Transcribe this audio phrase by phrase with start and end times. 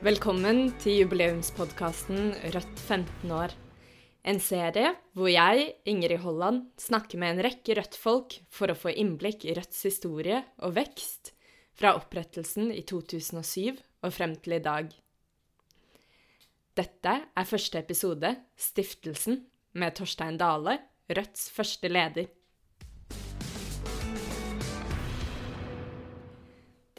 [0.00, 3.52] Velkommen til jubileumspodkasten Rødt 15 år.
[4.24, 9.44] En serie hvor jeg, Ingrid Holland, snakker med en rekke Rødt-folk for å få innblikk
[9.44, 11.34] i Rødts historie og vekst
[11.76, 14.88] fra opprettelsen i 2007 og frem til i dag.
[16.80, 19.42] Dette er første episode, Stiftelsen,
[19.76, 20.78] med Torstein Dale,
[21.12, 22.32] Rødts første leder.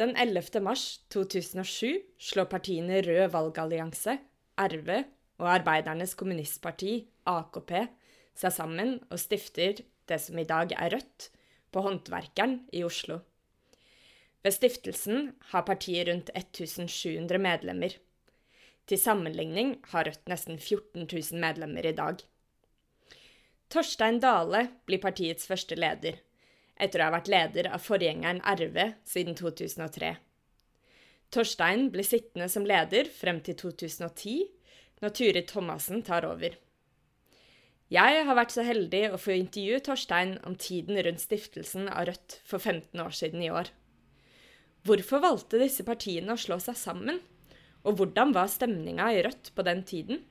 [0.02, 0.64] Den 11.
[0.66, 4.16] mars 2007 slår partiene Rød valgallianse,
[4.58, 4.88] RV
[5.38, 7.74] og Arbeidernes kommunistparti, AKP,
[8.34, 11.28] seg sammen og stifter det som i dag er Rødt,
[11.70, 13.20] på Håndverkeren i Oslo.
[14.42, 17.94] Ved stiftelsen har partiet rundt 1700 medlemmer.
[18.90, 22.26] Til sammenligning har Rødt nesten 14 000 medlemmer i dag.
[23.70, 26.18] Torstein Dale blir partiets første leder,
[26.82, 28.78] etter å ha vært leder av forgjengeren RV
[29.08, 30.16] siden 2003.
[31.32, 34.50] Torstein blir sittende som leder frem til 2010,
[35.02, 36.58] når Turid Thomassen tar over.
[37.92, 42.38] Jeg har vært så heldig å få intervjue Torstein om tiden rundt stiftelsen av Rødt
[42.48, 43.72] for 15 år siden i år.
[44.88, 47.20] Hvorfor valgte disse partiene å slå seg sammen?
[47.84, 50.22] Og hvordan var stemninga i Rødt på den tiden?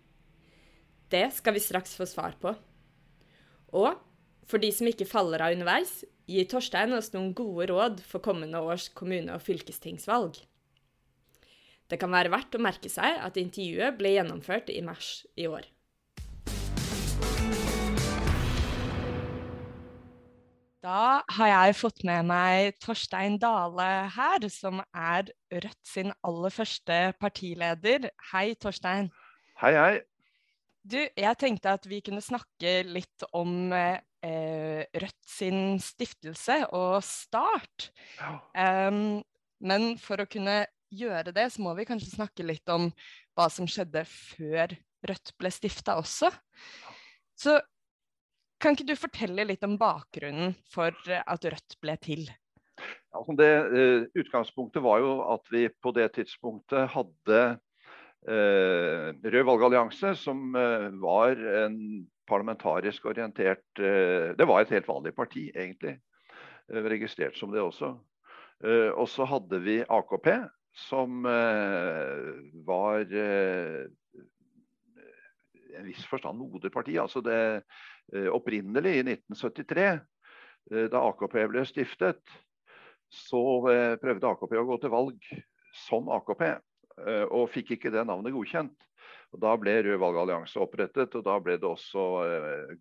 [1.12, 2.54] Det skal vi straks få svar på.
[3.76, 3.92] Og
[4.48, 8.60] for de som ikke faller av underveis, gir Torstein oss noen gode råd for kommende
[8.62, 10.38] års kommune- og fylkestingsvalg.
[11.90, 15.66] Det kan være verdt å merke seg at intervjuet ble gjennomført i mars i år.
[20.80, 27.00] Da har jeg fått med meg Torstein Dale her, som er Rødt sin aller første
[27.20, 28.06] partileder.
[28.30, 29.10] Hei, Torstein.
[29.60, 29.98] Hei, hei.
[30.80, 37.88] Du, jeg tenkte at vi kunne snakke litt om eh, Rødt sin stiftelse og start.
[38.18, 38.36] Ja.
[38.90, 39.20] Um,
[39.64, 42.88] men for å kunne gjøre det, så må vi kanskje snakke litt om
[43.38, 44.76] hva som skjedde før
[45.08, 46.28] Rødt ble stifta også.
[47.38, 47.56] Så
[48.60, 52.26] kan ikke du fortelle litt om bakgrunnen for at Rødt ble til?
[53.16, 57.40] Altså det, uh, utgangspunktet var jo at vi på det tidspunktet hadde
[58.28, 60.52] eh, Rød valgallianse, som
[61.00, 61.80] var en
[62.30, 65.98] parlamentarisk orientert Det var et helt vanlig parti, egentlig.
[66.70, 67.98] registrert som det også.
[68.94, 70.28] og så hadde vi AKP,
[70.86, 71.24] som
[72.66, 73.00] var
[75.74, 76.98] en viss forstand moderparti.
[76.98, 77.64] altså det
[78.30, 80.00] Opprinnelig, i 1973,
[80.90, 82.22] da AKP ble stiftet,
[83.10, 83.42] så
[84.02, 85.28] prøvde AKP å gå til valg
[85.86, 86.42] som AKP,
[87.30, 88.74] og fikk ikke det navnet godkjent.
[89.30, 92.72] Og Da ble Rød valgallianse opprettet, og da ble det også eh,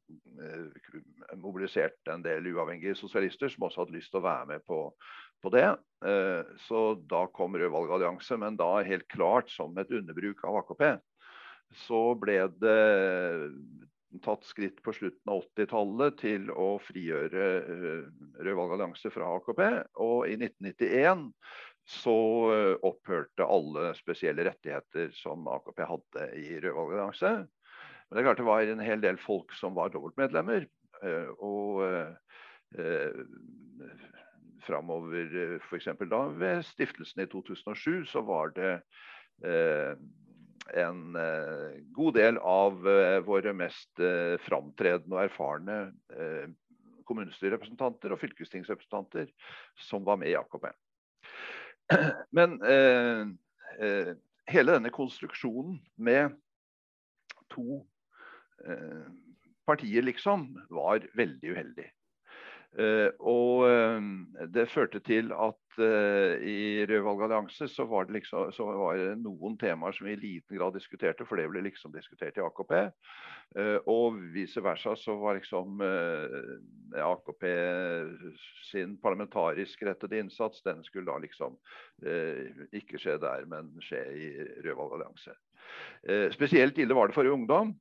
[1.38, 4.80] mobilisert en del uavhengige sosialister som også hadde lyst til å være med på,
[5.44, 5.68] på det.
[6.10, 10.88] Eh, så da kom Rød valgallianse, men da helt klart som et underbruk av AKP.
[11.86, 12.82] Så ble det
[14.26, 17.50] tatt skritt på slutten av 80-tallet til å frigjøre
[18.42, 19.62] Rød valgallianse fra AKP.
[20.02, 21.28] Og i 1991
[21.90, 22.16] så
[22.86, 27.32] opphørte alle spesielle rettigheter som AKP hadde i Rød valgallianse.
[27.42, 30.68] Men det er klart det var en hel del folk som var dobbeltmedlemmer.
[31.46, 31.82] Og
[32.78, 33.24] eh,
[34.66, 35.90] framover f.eks.
[36.10, 38.74] da ved stiftelsen i 2007 så var det
[39.46, 39.94] eh,
[40.80, 45.80] en eh, god del av eh, våre mest eh, framtredende og erfarne
[46.14, 46.50] eh,
[47.10, 49.32] kommunestyrerepresentanter og fylkestingsrepresentanter
[49.90, 50.70] som var med i AKP.
[52.38, 53.22] Men eh,
[53.80, 54.12] eh,
[54.50, 56.36] hele denne konstruksjonen med
[57.54, 57.82] to
[58.66, 59.08] eh,
[59.70, 61.88] partier, liksom, var veldig uheldig.
[62.78, 63.98] Eh, og uh,
[64.54, 69.58] det førte til at uh, i Rød valgallianse så var det liksom, så var noen
[69.60, 72.74] temaer som vi i liten grad diskuterte, for det ble liksom diskutert i AKP.
[73.90, 75.82] og vice versa så var liksom
[76.94, 77.46] AKP
[78.70, 81.58] sin parlamentarisk rettede innsats, den skulle da liksom
[82.70, 84.30] ikke skje der, men skje i
[84.62, 85.34] Rød valgallianse.
[86.36, 87.74] spesielt ille var det for ungdom.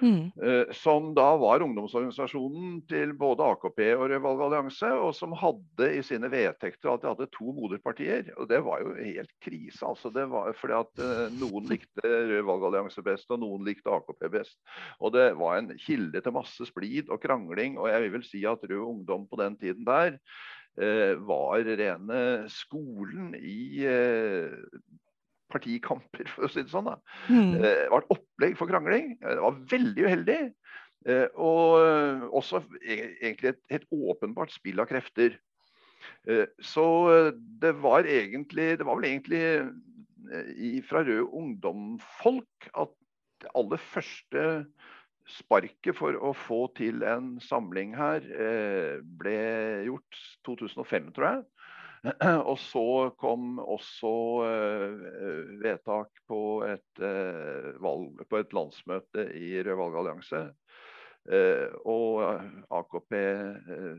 [0.00, 0.30] Mm.
[0.78, 6.30] Som da var ungdomsorganisasjonen til både AKP og Rød valgallianse, og som hadde i sine
[6.32, 8.30] vedtekter at de hadde to moderpartier.
[8.38, 9.82] Og det var jo helt krise.
[9.86, 11.02] altså det var fordi at
[11.38, 14.58] Noen likte Rød valgallianse best, og noen likte AKP best.
[15.00, 17.78] Og det var en kilde til masse splid og krangling.
[17.78, 20.20] Og jeg vil vel si at Rød Ungdom på den tiden der
[21.26, 22.20] var rene
[22.54, 23.82] skolen i
[25.52, 26.90] partikamper, for å si det sånn.
[26.90, 26.98] da.
[27.28, 27.56] Mm.
[27.58, 29.12] Eh, det var et opplegg for krangling.
[29.18, 30.38] Eh, det var veldig uheldig.
[31.08, 35.38] Eh, og også e-, egentlig et helt åpenbart spill av krefter.
[36.62, 36.84] Så
[37.60, 42.92] det var egentlig Det var vel egentlig fra Rød Ungdom-folk at
[43.42, 44.44] det aller første
[45.28, 48.22] sparket for å få til en samling her
[49.20, 49.34] ble
[49.88, 51.42] gjort 2005, tror jeg.
[52.50, 52.84] Og så
[53.18, 54.12] kom også
[54.46, 55.06] eh,
[55.62, 60.44] vedtak på et, eh, valg, på et landsmøte i Rød valgallianse.
[61.84, 62.22] Og
[62.72, 63.14] AKP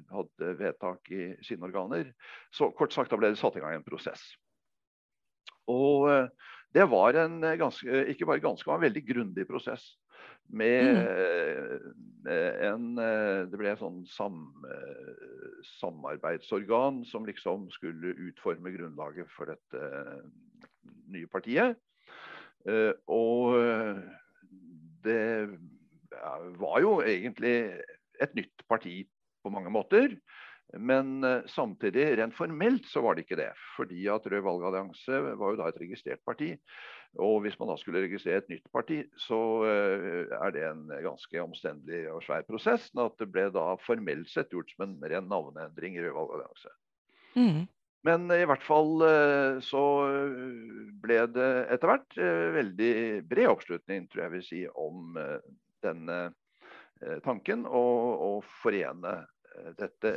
[0.10, 2.08] hadde vedtak i sine organer.
[2.50, 4.24] Så kort sagt, da ble det satt i gang en prosess.
[5.70, 6.08] Og
[6.74, 9.92] det var en ganske, ikke bare ganske, men en veldig grundig prosess
[10.50, 12.30] med mm.
[12.70, 12.88] en
[13.50, 14.42] Det ble et sånn sam,
[15.80, 19.84] samarbeidsorgan som liksom skulle utforme grunnlaget for dette
[21.10, 21.80] nye partiet.
[23.10, 23.56] Og
[25.06, 25.24] det
[26.60, 27.56] var jo egentlig
[28.20, 29.02] et nytt parti
[29.44, 30.18] på mange måter.
[30.78, 33.50] Men samtidig, rent formelt, så var det ikke det.
[33.74, 36.52] Fordi at Rød valgallianse var jo da et registrert parti.
[37.18, 41.42] Og hvis man da skulle registrere et nytt parti, så uh, er det en ganske
[41.42, 42.92] omstendelig og svær prosess.
[42.92, 46.74] sånn at det ble da formelt sett gjort som en ren navneendring i Rød valgallianse.
[47.34, 47.66] Mm.
[48.08, 49.84] Men i hvert fall uh, så
[51.02, 52.22] ble det etter hvert
[52.60, 52.94] veldig
[53.32, 55.18] bred oppslutning, tror jeg vil si, om
[55.84, 56.22] denne
[57.24, 59.14] tanken å forene
[59.80, 60.14] dette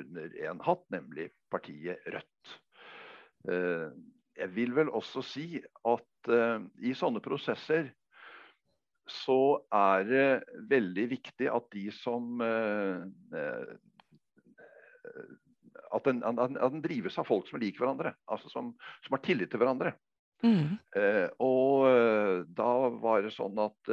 [0.00, 2.56] under én hatt, nemlig partiet Rødt
[4.38, 5.46] jeg vil vel også si
[5.88, 7.90] at uh, i sånne prosesser
[9.08, 10.26] så er det
[10.68, 13.06] veldig viktig at de som uh,
[15.88, 18.12] at, den, at, den, drives av folk som liker hverandre.
[18.28, 18.74] Altså som,
[19.06, 19.94] som har tillit til hverandre.
[20.38, 20.76] Mm.
[21.42, 22.72] og da
[23.02, 23.88] var det sånn at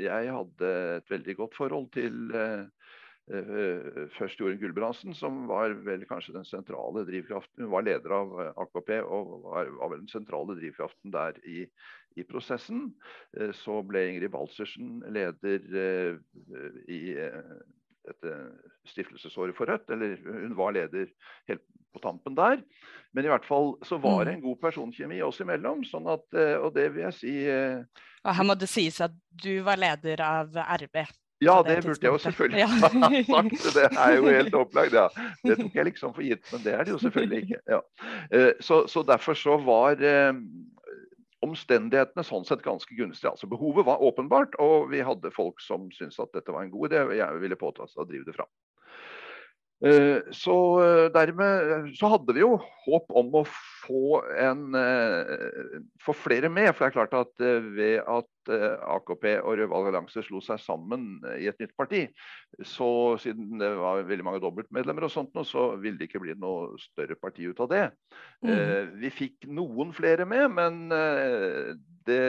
[0.00, 2.62] jeg hadde et veldig godt forhold til Eh,
[3.26, 7.64] først Jorunn Gulbrandsen, som var vel kanskje den sentrale drivkraften.
[7.64, 11.64] Hun var leder av eh, AKP og var, var vel den sentrale drivkraften der i,
[12.14, 12.92] i prosessen.
[13.34, 15.66] Eh, så ble Ingrid Balsersen leder
[16.86, 17.00] i
[18.06, 18.36] dette
[18.86, 19.90] stiftelsesåret for Rødt.
[19.90, 21.10] Eller hun var leder
[21.50, 22.62] helt på tampen der.
[23.10, 24.38] Men i hvert fall så var det mm.
[24.38, 25.82] en god personkjemi oss imellom.
[25.88, 26.26] sånn at,
[26.62, 30.54] Og det vil jeg si Og her må det sies at du var leder av
[30.78, 31.02] RB?
[31.44, 32.66] Ja, det, burde jeg jo selvfølgelig ja.
[32.66, 32.88] ha
[33.28, 33.66] sagt.
[33.76, 34.94] Det er jo helt opplagt.
[34.96, 35.08] Ja.
[35.44, 37.58] Det tok jeg liksom for gitt, men det er det jo selvfølgelig ikke.
[37.74, 37.80] Ja.
[38.32, 40.32] Eh, så, så, derfor så var eh,
[41.44, 43.34] omstendighetene sånn sett ganske gunstige.
[43.34, 46.88] Altså Behovet var åpenbart, og vi hadde folk som syntes at dette var en god
[46.88, 48.52] idé og jeg ville påta seg å drive det fram.
[49.84, 50.56] Eh, så
[51.12, 52.54] dermed så hadde vi jo
[52.86, 53.48] håp om å
[53.86, 54.64] få, en,
[56.02, 56.72] få flere med.
[56.74, 57.46] For det er klart at
[57.76, 62.04] ved at Eh, AKP og Rød Allianse slo seg sammen eh, i et nytt parti,
[62.64, 62.88] så
[63.20, 67.18] siden det var veldig mange dobbeltmedlemmer og sånt, så ville det ikke bli noe større
[67.18, 67.84] parti ut av det.
[68.46, 68.52] Mm.
[68.52, 70.74] Eh, vi fikk noen flere med, men
[72.06, 72.20] det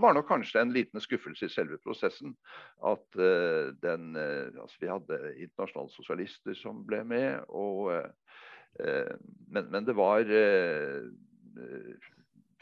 [0.00, 2.32] var nok kanskje en liten skuffelse i selve prosessen.
[2.86, 3.04] At
[3.82, 7.90] den Altså, vi hadde internasjonale sosialister som ble med, og
[8.78, 10.24] men, men det var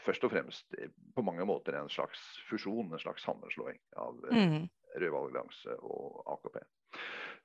[0.05, 0.75] først og fremst
[1.15, 4.65] på mange måter en slags fusjon, en slags sammenslåing av eh, mm.
[4.95, 6.59] Rød Valgallianse og AKP.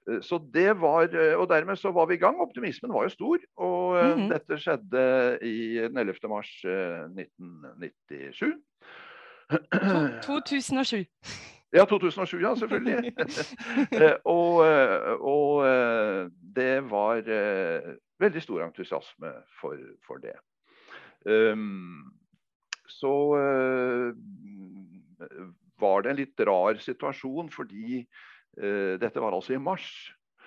[0.09, 2.41] Eh, så det var, eh, og Dermed så var vi i gang.
[2.43, 3.47] Optimismen var jo stor.
[3.67, 4.27] Og mm.
[4.35, 5.05] dette skjedde
[5.47, 6.29] i den 11.
[6.33, 8.53] mars 1997.
[10.27, 11.07] 2007.
[11.73, 13.13] Ja, 2007, ja, selvfølgelig.
[14.37, 14.63] og,
[15.23, 15.65] og,
[16.57, 17.23] det var
[18.21, 20.35] veldig stor entusiasme for, for det.
[21.25, 22.13] Um,
[22.87, 24.15] så uh,
[25.81, 29.89] var det en litt rar situasjon, fordi uh, dette var altså i mars.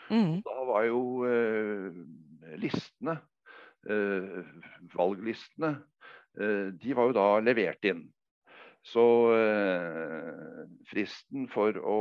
[0.10, 0.42] Mm.
[0.46, 2.02] Da var jo uh,
[2.60, 3.20] listene,
[4.94, 5.74] valglistene,
[6.80, 8.06] de var jo da levert inn.
[8.84, 9.04] Så
[10.90, 12.00] fristen for å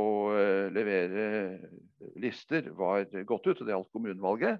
[0.75, 1.23] levere
[2.19, 4.59] lister var gått ut, og det gjaldt kommunevalget.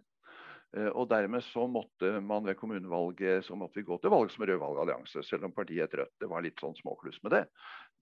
[0.77, 4.45] Eh, og dermed så måtte man ved kommunevalget så måtte vi gå til valg som
[4.47, 6.15] Rød valgallianse, selv om partiet het Rødt.
[6.21, 7.43] Det var litt sånn småkluss med det.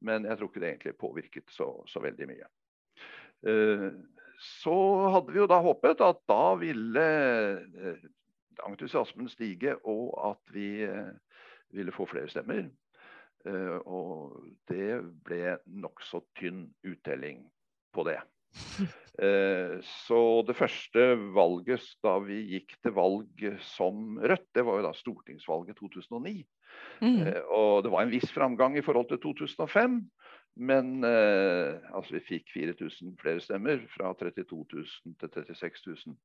[0.08, 2.50] Men jeg tror ikke det egentlig påvirket så, så veldig mye.
[3.52, 3.88] Eh,
[4.42, 4.78] så
[5.14, 7.08] hadde vi jo da håpet at da ville
[7.92, 8.06] eh,
[8.66, 10.86] entusiasmen stige, og at vi
[11.72, 12.66] ville få flere stemmer.
[13.46, 14.38] Og
[14.70, 17.46] det ble nokså tynn uttelling
[17.96, 18.20] på det.
[19.22, 19.74] Eh,
[20.08, 20.18] så
[20.48, 21.04] det første
[21.36, 23.44] valget da vi gikk til valg
[23.74, 26.46] som Rødt, det var jo da stortingsvalget 2009.
[27.04, 27.20] Mm.
[27.28, 30.00] Eh, og det var en viss framgang i forhold til 2005.
[30.56, 36.18] Men eh, altså vi fikk 4000 flere stemmer, fra 32 000 til 36 000.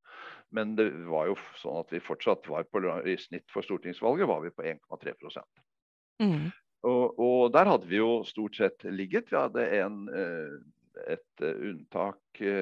[0.55, 4.47] Men det var jo sånn at vi fortsatt var på i snitt for stortingsvalget var
[4.47, 5.43] vi på 1,3
[6.17, 6.49] Mm.
[6.83, 9.31] Og, og, der hadde vi jo stort sett ligget.
[9.33, 10.09] Vi hadde en,
[11.09, 12.53] et unntak i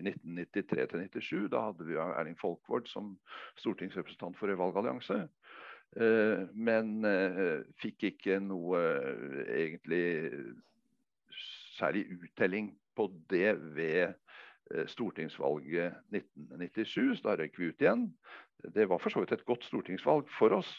[0.00, 0.88] 1993
[1.20, 1.50] 97.
[1.52, 3.18] Da hadde vi Erling Folkvord som
[3.60, 5.20] stortingsrepresentant for Valgallianse.
[6.54, 7.06] Men
[7.78, 8.80] fikk ikke noe
[9.44, 10.32] egentlig
[11.76, 14.14] særlig uttelling på det ved
[14.72, 17.18] Eh, stortingsvalget 1997.
[17.18, 18.06] Så da røyk vi ut igjen.
[18.74, 20.70] Det var for så vidt et godt stortingsvalg for oss.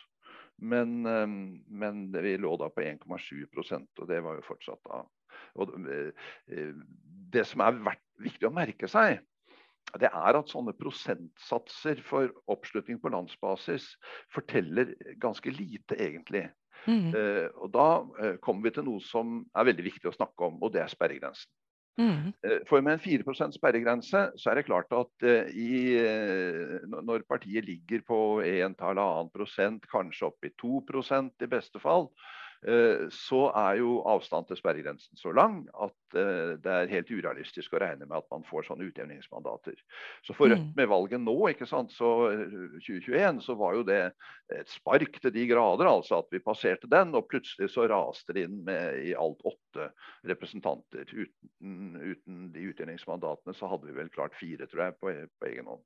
[0.57, 1.27] Men, eh,
[1.67, 5.03] men vi lå da på 1,7% og det var jo fortsatt da.
[5.59, 6.75] Og eh,
[7.33, 7.79] det som er
[8.23, 9.19] viktig å merke seg,
[10.01, 13.91] det er at sånne prosentsatser for oppslutning på landsbasis
[14.33, 16.47] forteller ganske lite, egentlig.
[16.89, 17.13] Mm.
[17.61, 17.85] Og da
[18.43, 21.53] kommer vi til noe som er veldig viktig å snakke om, og det er sperregrensen.
[21.95, 22.33] Mm.
[22.43, 27.23] Eh, for med en 4% sperregrense, så er det klart at uh, i, uh, når
[27.29, 32.09] partiet ligger på 1,5 prosent, kanskje opp i 2% i beste fall,
[33.13, 38.07] så er jo avstand til sperregrensen så lang at det er helt urealistisk å regne
[38.07, 39.75] med at man får sånne utjevningsmandater.
[40.25, 40.71] Så for Rødt mm.
[40.77, 42.09] med valget nå, ikke sant, så
[42.85, 43.99] 2021, så var jo det
[44.53, 47.13] et spark til de grader, altså at vi passerte den.
[47.17, 49.89] Og plutselig så raste det inn med i alt åtte
[50.29, 51.09] representanter.
[51.11, 55.69] Uten uten de utjevningsmandatene så hadde vi vel klart fire, tror jeg, på, på egen
[55.69, 55.81] hånd.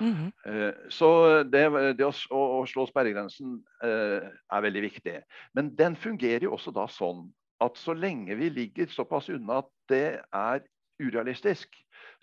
[0.00, 0.72] Mm -hmm.
[0.90, 1.64] så det,
[1.98, 5.22] det å, å, slå sperregrensen eh, er veldig viktig.
[5.54, 7.26] Men den fungerer jo også da sånn
[7.64, 10.64] at så lenge vi ligger såpass unna at det er
[11.02, 11.70] urealistisk,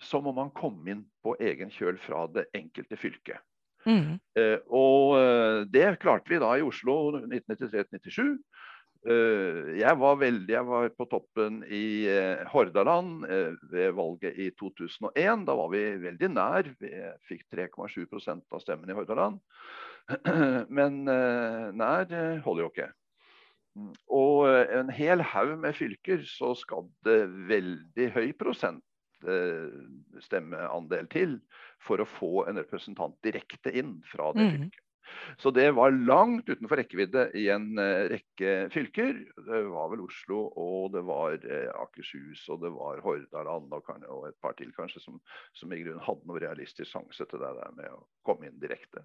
[0.02, 3.40] så må man komme inn på egen kjøl fra det enkelte fylket.
[3.86, 4.18] Mm.
[4.38, 5.16] Eh, og
[5.74, 8.36] det klarte vi da i Oslo 1993-1997.
[9.02, 14.50] Eh, jeg var veldig, jeg var på toppen i eh, Hordaland eh, ved valget i
[14.54, 15.46] 2001.
[15.48, 16.70] Da var vi veldig nær.
[16.78, 16.92] Vi
[17.26, 19.40] fikk 3,7% av stemmen i Hordaland.
[20.78, 22.10] Men nær
[22.42, 22.88] holder jo ikke.
[24.12, 31.40] Og en hel haug med fylker så skal det veldig høy prosentstemmeandel til
[31.82, 34.50] for å få en representant direkte inn fra det mm.
[34.56, 34.82] fylket.
[35.42, 39.12] Så det var langt utenfor rekkevidde i en uh, rekke fylker.
[39.34, 41.36] Det var vel Oslo, og det var
[41.82, 45.14] Akershus, og det var Hordaland og, og, et par til kanskje som,
[45.58, 49.00] som i grunnen hadde noe realistisk sjanse til det der med å komme inn direkte.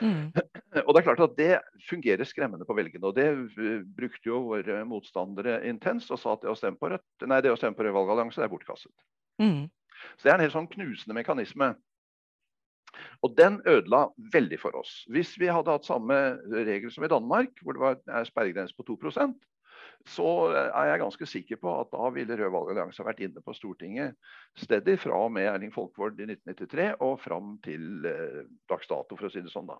[0.00, 0.30] Mm.
[0.86, 1.50] Og Det er klart at det
[1.88, 3.06] fungerer skremmende på velgerne.
[3.06, 6.92] og Det uh, brukte jo våre motstandere intenst og sa at det å stemme på
[6.92, 8.94] nei, det å stemme på Rød valgallianse er bortkastet.
[9.42, 9.68] Mm.
[10.16, 11.72] Så Det er en helt sånn knusende mekanisme.
[13.22, 15.02] Og den ødela veldig for oss.
[15.12, 18.96] Hvis vi hadde hatt samme regel som i Danmark, hvor det var sperregrense på 2
[20.06, 24.16] så er jeg ganske sikker på at da ville Rød valgallianse vært inne på Stortinget
[24.58, 29.28] stedig fra og med Erling Folkvord i 1993 og fram til eh, dags dato, for
[29.28, 29.68] å si det sånn.
[29.68, 29.78] da.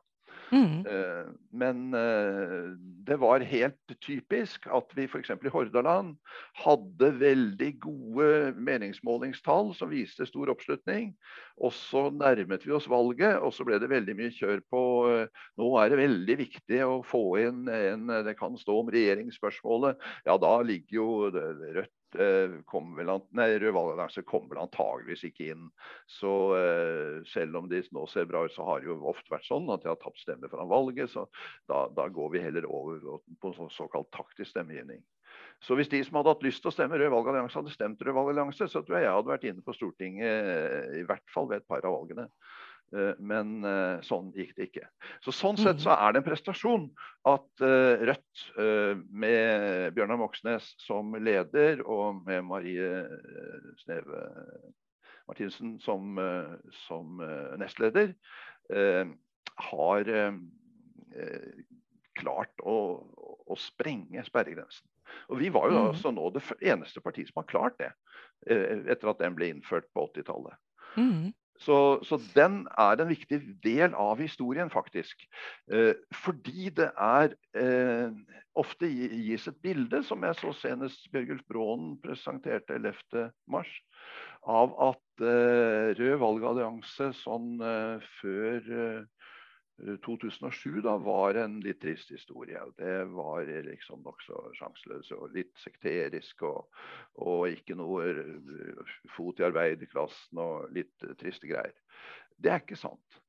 [0.52, 0.86] Mm.
[0.86, 1.26] Eh,
[1.60, 2.70] men eh,
[3.08, 5.30] det var helt typisk at vi f.eks.
[5.34, 6.14] i Hordaland
[6.62, 11.12] hadde veldig gode meningsmålingstall som viste stor oppslutning.
[11.58, 15.44] Og så nærmet vi oss valget, og så ble det veldig mye kjør på eh,
[15.58, 19.98] Nå er det veldig viktig å få inn en Det kan stå om regjeringsspørsmålet.
[20.28, 21.97] Ja, da ligger jo Rødt
[22.70, 23.48] kom vel, nei,
[24.26, 25.66] kom vel antageligvis ikke inn.
[26.08, 29.48] Så uh, selv om de nå ser bra ut, så har det jo ofte vært
[29.48, 31.12] sånn at de har tapt stemmer foran valget.
[31.12, 31.26] Så
[31.70, 35.02] da, da, går vi heller over på en såkalt taktisk stemmegivning.
[35.64, 38.14] Så hvis de som hadde hatt lyst til å stemme Rød valgallianse, hadde stemt Rød
[38.16, 41.62] valgallianse, så tror jeg jeg hadde vært inne på Stortinget eh, i hvert fall ved
[41.62, 42.28] et par av valgene.
[42.96, 44.86] Eh, men eh, sånn gikk det ikke.
[45.24, 45.98] Så Sånn sett så mm.
[45.98, 46.86] er det en prestasjon
[47.28, 48.44] at eh, Rødt
[49.12, 53.02] med Bjørnar Moxnes som leder og med Marie
[53.82, 54.22] Sneve
[55.28, 56.16] Martinsen som,
[56.86, 57.18] som
[57.60, 58.14] nestleder,
[59.60, 60.08] har
[62.16, 62.76] klart å,
[63.44, 64.88] å sprenge sperregrensen.
[65.28, 67.90] Og Vi var jo altså nå det eneste partiet som har klart det,
[68.48, 70.56] etter at den ble innført på 80-tallet.
[70.96, 71.36] Mm.
[71.58, 75.24] Så, så, den er en viktig del av historien, faktisk.
[75.72, 78.12] Eh, fordi det er eh,
[78.58, 83.60] Ofte gis et bilde, som jeg så senest Bjørgulf Braanen presenterte 11.3,
[84.50, 89.17] av at eh, Rød valgallianse sånn eh, før eh,
[89.78, 92.60] 2007 da var en litt trist historie.
[92.78, 96.42] Det var liksom nokså sjanseløs og litt sekterisk.
[96.48, 96.66] Og,
[97.22, 101.76] og, ikke noe eh, fot i arbeiderklassen og litt triste greier.
[102.38, 103.20] Det er ikke sant.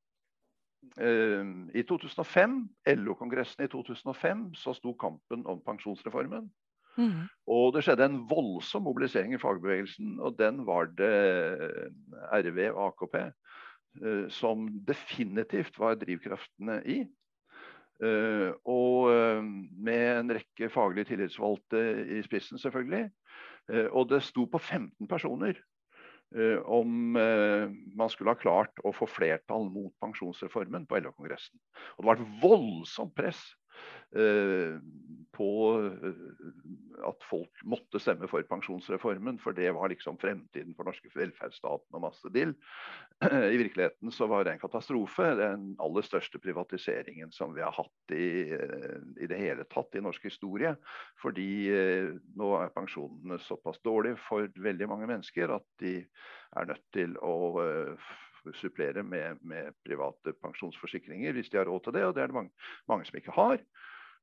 [0.98, 1.46] Eh,
[1.78, 2.58] I 2005,
[2.98, 6.50] LO-kongressen i 2005, så sto kampen om pensjonsreformen.
[7.00, 7.30] Mm.
[7.48, 11.14] Og det skjedde en voldsom mobilisering i fagbevegelsen, og den var det
[12.34, 13.34] RV og AKP Eh,
[14.32, 17.00] som definitivt var drivkraftene i.
[18.70, 19.10] Og
[19.76, 21.82] med en rekke faglige tillitsvalgte
[22.16, 23.10] i spissen, selvfølgelig.
[23.92, 25.60] Og det sto på 15 personer
[26.70, 31.60] om man skulle ha klart å få flertall mot pensjonsreformen på LO-kongressen.
[31.98, 33.59] Og det var et voldsomt press Eh,
[35.40, 41.12] på eh, at folk måtte stemme for pensjonsreformen, for det var liksom fremtiden for norske
[41.14, 42.52] velferdsstaten og masse dill.
[43.54, 45.30] I virkeligheten så var det en katastrofe.
[45.40, 50.04] Den aller største privatiseringen som vi har hatt i, eh, i det hele tatt i
[50.04, 50.74] norsk historie.
[51.22, 51.50] Fordi
[52.40, 56.02] nå er pensjonene såpass dårlige for veldig mange mennesker at de
[56.58, 57.64] er nødt til å
[58.56, 62.38] supplere med, med, private pensjonsforsikringer hvis de har råd til det, og det er det
[62.40, 63.60] mange, mange som ikke har.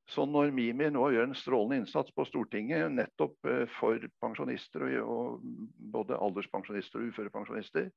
[0.07, 5.43] Så når Mimi nå gjør en strålende innsats på Stortinget nettopp eh, for pensjonister, og,
[5.91, 7.89] både alderspensjonister og uførepensjonister,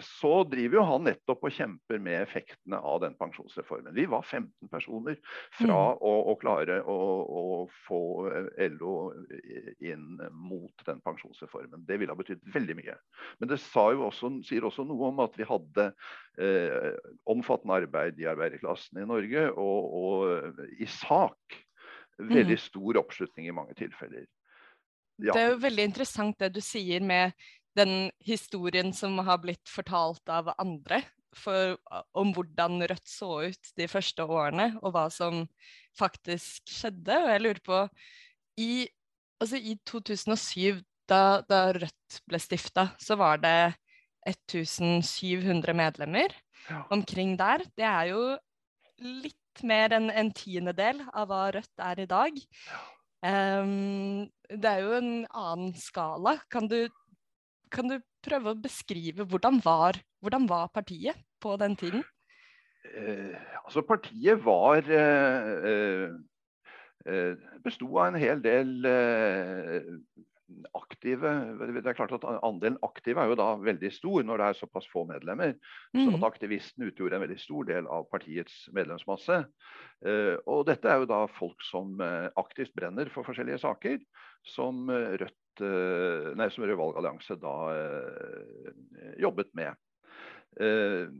[0.00, 3.94] så driver jo han nettopp og kjemper med effektene av den pensjonsreformen.
[3.96, 5.18] Vi var 15 personer
[5.56, 6.02] fra mm.
[6.04, 7.44] å, å, klare å, å,
[7.86, 8.00] få
[8.76, 8.94] LO
[9.84, 11.86] inn mot den pensjonsreformen.
[11.88, 12.96] Det ville ha betydd veldig mye.
[13.40, 15.90] Men det også, sier også noe om at vi hadde
[16.38, 16.92] eh,
[17.30, 21.60] omfattende arbeid i arbeiderklassen i Norge, og, og i sak
[22.18, 22.64] veldig mm.
[22.68, 24.26] stor oppslutning i mange tilfeller.
[25.22, 25.32] Ja.
[25.32, 27.34] Det er jo veldig interessant det du sier med
[27.78, 31.02] den historien som har blitt fortalt av andre
[31.34, 31.76] for,
[32.14, 35.44] om hvordan Rødt så ut de første årene, og hva som
[35.98, 37.16] faktisk skjedde.
[37.18, 37.80] Og jeg lurer på
[38.62, 38.86] I,
[39.42, 43.74] altså i 2007, da, da Rødt ble stifta, så var det
[44.30, 46.32] 1700 medlemmer
[46.70, 46.84] ja.
[46.94, 47.66] omkring der.
[47.76, 48.22] Det er jo
[49.02, 52.42] litt mer enn en tiendedel av hva Rødt er i dag.
[52.70, 52.82] Ja.
[53.24, 56.36] Um, det er jo en annen skala.
[56.52, 56.82] Kan du
[57.74, 62.04] kan du prøve å beskrive hvordan var, hvordan var partiet på den tiden?
[62.84, 66.14] Eh, altså partiet var eh, eh,
[67.08, 69.86] eh besto av en hel del eh,
[70.76, 71.30] aktive
[71.72, 74.88] Det er klart at Andelen aktive er jo da veldig stor når det er såpass
[74.92, 75.54] få medlemmer.
[75.96, 76.04] Mm.
[76.04, 79.40] Så at aktivistene utgjorde en veldig stor del av partiets medlemsmasse.
[80.04, 83.98] Eh, og dette er jo da folk som eh, aktivt brenner for forskjellige saker,
[84.44, 88.72] som Rødt nei, som Rød valgallianse da eh,
[89.22, 89.78] jobbet med.
[90.60, 91.10] Eh,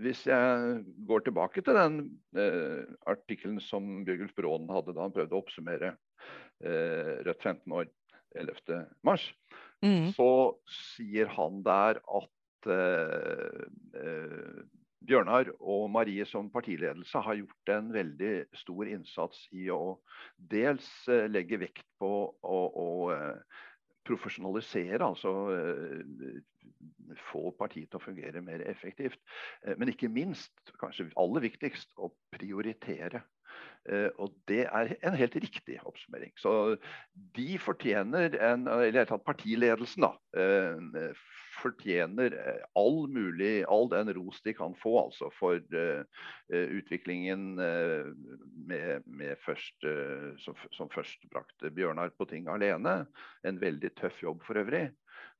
[0.00, 1.98] hvis jeg går tilbake til den
[2.40, 5.90] eh, artikkelen som Bjørgulf Braanen hadde da han prøvde å oppsummere
[6.64, 7.90] eh, Rødt 15 år
[8.34, 8.78] 11.
[9.06, 9.28] mars,
[9.84, 10.10] mm.
[10.16, 10.30] så
[10.66, 14.64] sier han der at eh,
[15.04, 19.98] Bjørnar og Marie som partiledelse har gjort en veldig stor innsats i å
[20.52, 23.60] dels eh, legge vekt på å, å eh,
[24.08, 26.40] profesjonalisere, altså eh,
[27.30, 29.20] få partiet til å fungere mer effektivt.
[29.78, 33.22] Men ikke minst, kanskje aller viktigst, å prioritere.
[34.16, 36.30] Og det er en helt riktig oppsummering.
[36.40, 36.76] Så
[37.36, 41.10] de fortjener en, eller partiledelsen, da,
[41.60, 45.60] fortjener eh, all mulig, all den ros de kan få altså, for
[46.48, 49.86] utviklingen med, med først,
[50.40, 53.02] som, som, først brakte Bjørnar på ting alene.
[53.44, 54.88] En veldig tøff jobb for øvrig.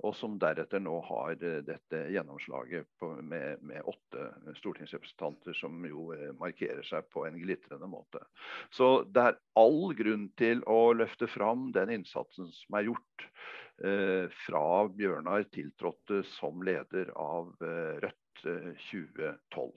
[0.02, 6.08] Og som deretter nå har dette gjennomslaget på, med, med, åtte stortingsrepresentanter, som jo
[6.40, 8.20] markerer seg på en glitrende måte.
[8.74, 13.28] Så det er all grunn til å løfte fram den innsatsen som er gjort.
[13.82, 18.44] Eh, fra Bjørnar tiltrådte som leder av eh, Rødt
[18.86, 19.72] 2012.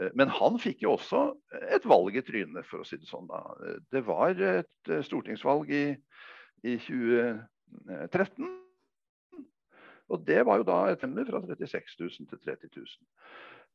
[0.00, 1.26] Eh, men han fikk jo også
[1.74, 3.28] et valg i trynet, for å si det sånn.
[3.28, 3.42] da.
[3.92, 5.86] Det var et stortingsvalg i,
[6.64, 8.48] i 2013.
[10.08, 12.86] Og det var jo da et nummer fra 36 000 til 30 000.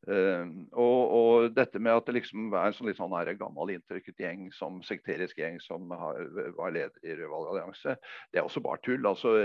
[0.02, 4.24] Uh, og, og, dette med at det liksom er en sånn litt sånn gammel inntrykket
[4.24, 6.24] gjeng, som sekterisk gjeng som har,
[6.58, 7.94] var leder i Rød Valgallianse,
[8.34, 9.06] det er også bare tull.
[9.06, 9.36] Altså,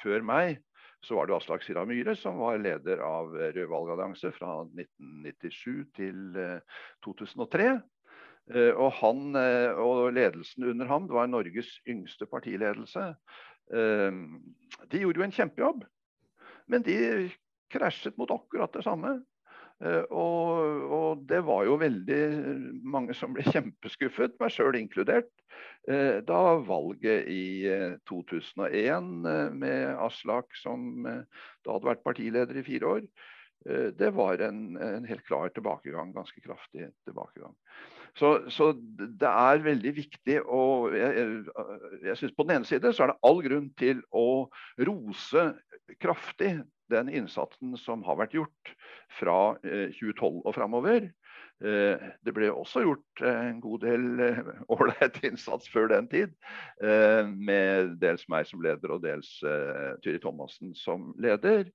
[0.00, 0.62] før meg
[1.04, 6.40] så var det Aslak Sira Myhre som var leder av Rød Valgallianse fra 1997 til
[6.40, 7.72] uh, 2003.
[8.48, 9.36] Uh, og, han,
[9.76, 13.10] og ledelsen under ham, det var Norges yngste partiledelse,
[13.72, 15.84] de gjorde jo en kjempejobb.
[16.70, 16.96] Men de
[17.72, 19.16] krasjet mot akkurat det samme.
[19.82, 22.22] Eh, og, og, det var jo veldig
[22.86, 25.30] mange som ble kjempeskuffet, meg sjøl inkludert,
[25.90, 27.66] eh, da valget i
[28.10, 33.08] 2001 eh, med Aslak som da hadde vært partileder i fire år,
[33.64, 36.12] det var en, en helt klar tilbakegang.
[36.16, 37.54] Ganske kraftig tilbakegang.
[38.18, 41.28] Så, så, det er veldig viktig å Jeg,
[42.04, 44.50] jeg, synes På den ene side så er det all grunn til å
[44.84, 45.46] rose
[46.02, 46.58] kraftig
[46.92, 48.72] den innsatsen som har vært gjort
[49.16, 51.06] fra 2012 og framover.
[51.62, 54.04] Det ble også gjort en god del
[54.74, 56.34] ålreit innsats før den tid.
[57.32, 59.30] Med dels meg som leder og dels
[60.04, 61.70] Tyri Thomassen som leder.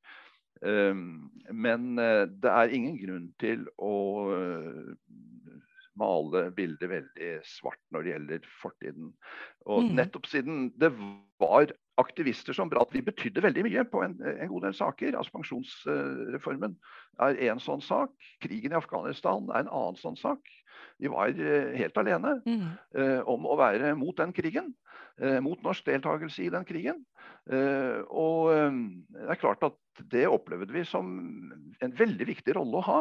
[0.62, 3.94] Men det er ingen grunn til å
[5.98, 9.12] male bildet veldig svart når det gjelder fortiden.
[9.68, 9.92] Og mm.
[9.98, 10.92] nettopp siden det
[11.42, 15.18] var aktivister som at vi betydde veldig mye på en, en god del saker.
[15.18, 16.78] altså Pensjonsreformen
[17.26, 18.14] er en sånn sak.
[18.44, 20.42] Krigen i Afghanistan er en annen sånn sak.
[21.02, 22.68] Vi var eh, helt alene mm.
[23.30, 24.74] om å være mot den krigen.
[25.42, 27.00] Mot norsk deltakelse i den krigen.
[27.50, 29.74] Og det er klart at
[30.12, 31.08] det opplevde vi som
[31.84, 33.00] en veldig viktig rolle å ha.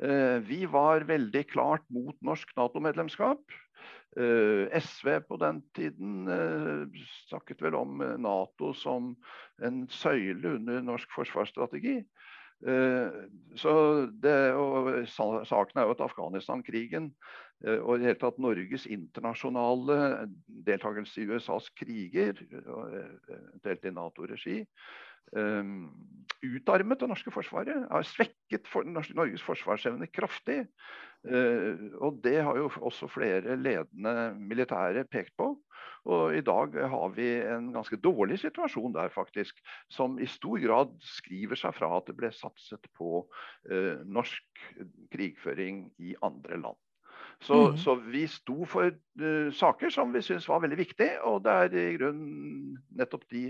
[0.00, 3.42] Eh, vi var veldig klart mot norsk Nato-medlemskap.
[4.16, 9.14] Eh, SV på den tiden eh, snakket vel om Nato som
[9.64, 12.02] en søyle under norsk forsvarsstrategi.
[13.58, 13.72] Så
[14.22, 17.08] det, og Saken er jo at Afghanistan-krigen
[17.62, 20.26] og i det hele tatt Norges internasjonale
[20.66, 22.40] deltakelse i USAs kriger,
[23.62, 24.56] delt i Nato-regi,
[25.38, 25.86] um,
[26.42, 27.86] utarmet det norske forsvaret.
[27.90, 28.66] Har svekket
[29.14, 30.64] Norges forsvarsevne kraftig.
[32.02, 35.52] Og det har jo også flere ledende militære pekt på.
[36.10, 39.62] Og i dag har vi en ganske dårlig situasjon der, faktisk.
[39.86, 43.22] Som i stor grad skriver seg fra at det ble satset på
[44.02, 44.64] norsk
[45.14, 46.80] krigføring i andre land.
[47.40, 47.76] Så, mm.
[47.82, 51.78] så, vi sto for uh, saker som vi syntes var veldig viktige, og det er
[51.78, 53.48] i grunnen nettopp de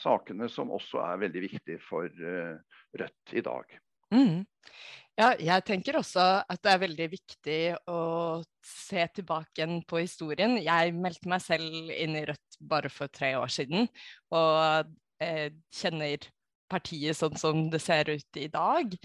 [0.00, 2.54] sakene som også er veldig viktige for uh,
[2.94, 3.78] Rødt i dag.
[4.14, 4.44] Mm.
[5.14, 7.58] Ja, jeg tenker også at det er veldig viktig
[7.90, 8.00] å
[8.66, 10.56] se tilbake på historien.
[10.58, 13.86] Jeg meldte meg selv inn i Rødt bare for tre år siden,
[14.34, 14.90] og
[15.22, 16.26] eh, kjenner
[16.70, 18.96] partiet sånn som det ser ut i dag.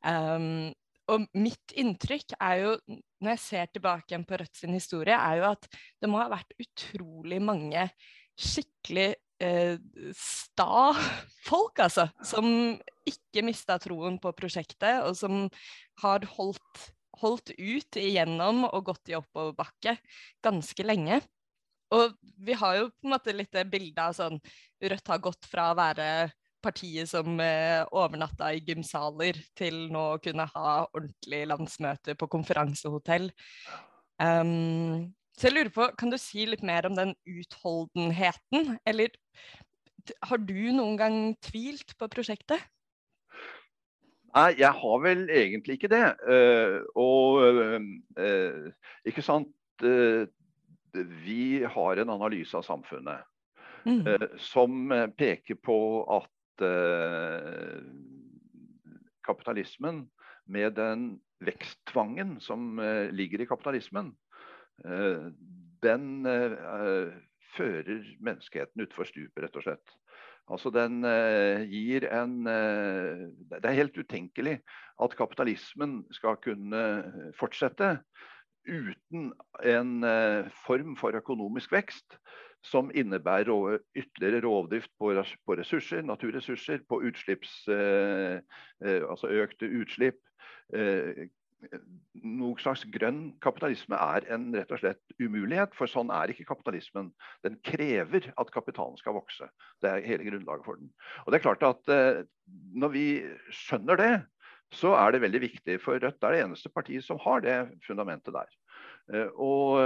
[0.00, 0.72] Um,
[1.10, 2.74] og mitt inntrykk er jo,
[3.20, 5.66] når jeg ser tilbake igjen på Rødt sin historie, er jo at
[6.00, 7.88] det må ha vært utrolig mange
[8.40, 9.08] skikkelig
[9.42, 9.76] eh,
[10.16, 10.92] sta
[11.46, 12.08] folk, altså.
[12.24, 15.44] Som ikke mista troen på prosjektet, og som
[16.04, 16.86] har holdt,
[17.20, 19.98] holdt ut igjennom og gått i oppoverbakke
[20.44, 21.20] ganske lenge.
[21.90, 24.38] Og vi har jo på en måte litt det bildet av sånn
[24.80, 26.06] Rødt har gått fra å være
[26.62, 33.30] partiet som eh, overnatta i gymsaler, til nå å kunne ha ordentlig landsmøte på konferansehotell.
[34.20, 38.76] Um, så jeg lurer på, Kan du si litt mer om den utholdenheten?
[38.84, 39.14] Eller
[40.28, 42.60] har du noen gang tvilt på prosjektet?
[44.30, 46.04] Nei, jeg har vel egentlig ikke det.
[46.22, 47.40] Uh, og
[48.20, 48.68] uh,
[49.08, 49.50] ikke sant
[49.82, 50.22] uh,
[51.24, 53.24] Vi har en analyse av samfunnet
[53.86, 54.36] mm.
[54.42, 55.78] som peker på
[56.18, 56.28] at
[56.60, 57.80] Eh,
[59.26, 60.04] kapitalismen
[60.50, 61.04] med den
[61.44, 64.12] veksttvangen som eh, ligger i kapitalismen,
[64.84, 65.30] eh,
[65.80, 66.26] den
[67.56, 69.94] fører menneskeheten utfor stupet, rett og slett.
[70.50, 70.98] Altså den
[71.70, 74.58] gir en Det er helt utenkelig
[75.00, 76.82] at kapitalismen skal kunne
[77.38, 78.02] fortsette
[78.68, 79.30] uten
[79.64, 79.92] en
[80.66, 82.18] form for økonomisk vekst
[82.66, 85.14] som innebærer ytterligere rovdrift på,
[85.56, 88.40] ressurser, naturressurser, på utslipps, eh,
[88.84, 90.20] eh, altså økte utslipp.
[92.20, 97.10] Noen slags grønn kapitalisme er en rett og slett umulighet, for sånn er ikke kapitalismen.
[97.44, 99.48] Den krever at kapitalen skal vokse.
[99.82, 100.92] Det er hele grunnlaget for den.
[101.24, 102.26] Og det er klart at
[102.74, 103.04] Når vi
[103.54, 104.14] skjønner det,
[104.74, 105.76] så er det veldig viktig.
[105.82, 109.28] For Rødt er det eneste partiet som har det fundamentet der.
[109.34, 109.78] Og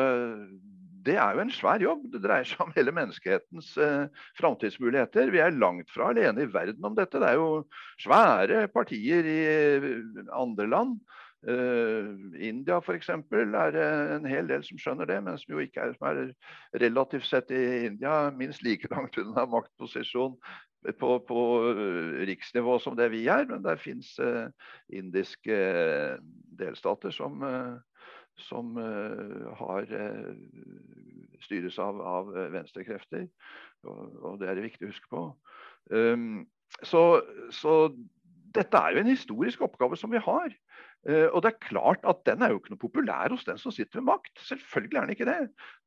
[1.05, 2.07] det er jo en svær jobb.
[2.13, 5.33] Det dreier seg om hele menneskehetens eh, framtidsmuligheter.
[5.35, 7.21] Vi er langt fra alene i verden om dette.
[7.21, 7.65] Det er jo
[8.03, 9.93] svære partier i eh,
[10.33, 10.99] andre land.
[11.45, 13.11] Uh, India f.eks.
[13.13, 13.75] er
[14.17, 17.53] en hel del som skjønner det, men som jo ikke er, som er relativt sett
[17.53, 20.39] i India minst like langt unna maktposisjon
[20.97, 21.43] på, på
[22.31, 23.45] riksnivå som det vi er.
[23.51, 24.49] Men der fins uh,
[24.89, 25.59] indiske
[26.57, 27.77] delstater som uh,
[28.41, 30.33] som uh, har uh,
[31.45, 33.29] styres av, av venstrekrefter.
[33.85, 35.25] Og, og, det er det viktig å huske på.
[35.93, 36.45] Um,
[36.83, 37.23] så,
[37.55, 37.75] så,
[38.55, 40.55] dette er jo en historisk oppgave som vi har.
[41.05, 43.75] Uh, og det er klart at den er jo ikke noe populær hos den som
[43.75, 44.33] sitter ved makt.
[44.49, 45.37] Selvfølgelig er den ikke det.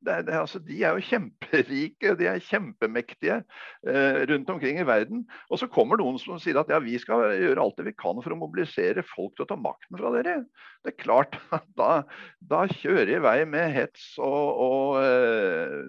[0.06, 5.24] det, det altså, de er jo kjemperike, de er kjempemektige eh, rundt omkring i verden.
[5.50, 8.22] Og så kommer noen som sier at ja, vi skal gjøre alt det vi kan
[8.22, 10.36] for å mobilisere folk til å ta makten fra dere.
[10.86, 11.92] Det er klart at da,
[12.38, 15.82] da kjører jeg i vei med hets og, og uh,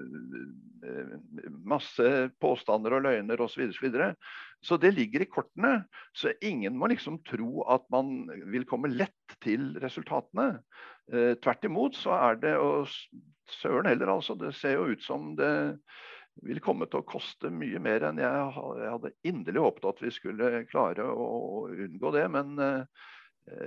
[1.68, 3.66] masse påstander og løgner osv.
[3.74, 4.14] Så, videre,
[4.66, 5.74] så det ligger i kortene.
[6.16, 10.62] Så ingen må liksom tro at man vil komme lett til resultatene.
[11.10, 12.88] Tvert imot så er det og
[13.60, 14.38] søren heller, altså.
[14.40, 15.54] Det ser jo ut som det
[16.46, 20.52] vil komme til å koste mye mer enn jeg hadde inderlig håpet at vi skulle
[20.70, 22.28] klare å unngå det.
[22.32, 22.54] Men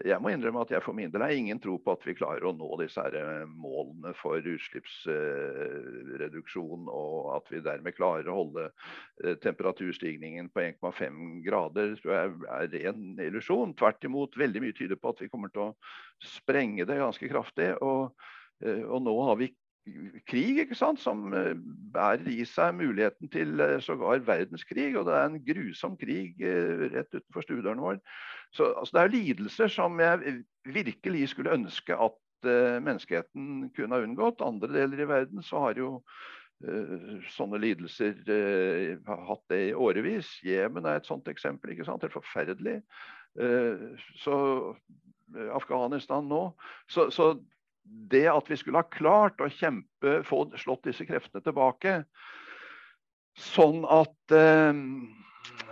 [0.07, 2.45] jeg må innrømme at jeg for min del har ingen tro på at vi klarer
[2.47, 3.15] å nå disse her
[3.49, 8.65] målene for utslippsreduksjon, og at vi dermed klarer å holde
[9.43, 11.87] temperaturstigningen på 1,5 grader.
[12.03, 12.27] Tror jeg
[12.59, 13.77] er ren illusjon.
[13.79, 15.77] Tvert imot, veldig mye tyder på at vi kommer til å
[16.23, 17.69] sprenge det ganske kraftig.
[17.83, 18.03] Og,
[18.63, 19.49] og nå har vi
[20.29, 21.55] krig, ikke sant, som eh,
[21.95, 24.93] bærer i seg muligheten til eh, sågar verdenskrig.
[24.99, 27.99] Og det er en grusom krig eh, rett utenfor stuedøren vår.
[28.55, 34.05] Så altså, det er lidelser som jeg virkelig skulle ønske at uh, menneskeheten kunne ha
[34.05, 34.45] unngått.
[34.45, 40.35] Andre deler i verden så har jo uh, sånne lidelser uh, hatt det i årevis.
[40.45, 41.73] Jemen er et sånt eksempel.
[41.73, 42.83] ikke sant, Helt forferdelig.
[44.21, 44.37] så
[45.57, 46.43] Afghanistan nå.
[46.93, 47.33] Så, så
[47.85, 52.03] det at vi skulle ha klart å kjempe, få slått disse kreftene tilbake,
[53.39, 54.81] sånn at eh,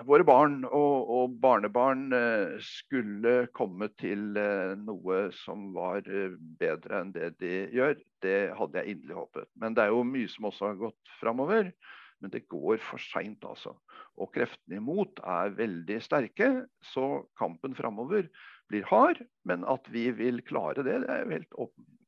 [0.09, 7.03] våre barn og, og barnebarn eh, skulle komme til eh, noe som var eh, bedre
[7.03, 9.49] enn det de gjør, det hadde jeg inderlig håpet.
[9.61, 11.73] Men det er jo mye som også har gått framover.
[12.20, 13.73] Men det går for seint, altså.
[14.20, 16.51] Og kreftene imot er veldig sterke.
[16.85, 18.27] Så kampen framover
[18.68, 19.23] blir hard.
[19.49, 21.57] Men at vi vil klare det, det er jo helt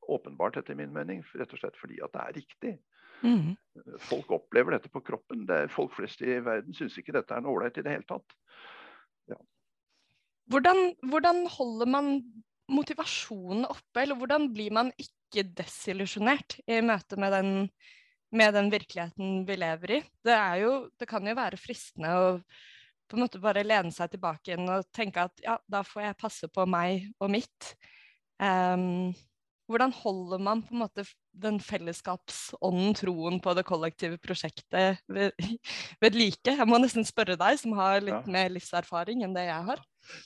[0.08, 1.22] åpenbart etter min mening.
[1.38, 2.72] Rett og slett fordi at det er riktig.
[3.22, 3.54] Mm.
[4.02, 5.46] Folk opplever dette på kroppen.
[5.46, 8.36] Det folk flest i verden syns ikke dette er noe ålreit i det hele tatt.
[9.30, 9.38] Ja.
[10.50, 12.12] Hvordan, hvordan, holder man
[12.72, 17.50] motivasjonen oppe, eller hvordan blir man ikke desillusjonert i møte med den,
[18.34, 20.02] med den virkeligheten vi lever i?
[20.24, 22.28] Det, jo, det kan jo være fristende å
[23.12, 26.18] på en måte bare lene seg tilbake igjen og tenke at ja, da får jeg
[26.22, 27.74] passe på meg og mitt.
[28.40, 29.12] Um,
[29.70, 31.04] hvordan holder man på en måte
[31.42, 35.32] den fellesskapsånden, troen på det kollektive prosjektet ved,
[36.02, 36.56] ved like?
[36.58, 38.34] Jeg må nesten spørre deg, som har litt ja.
[38.34, 39.82] mer livserfaring enn det jeg har.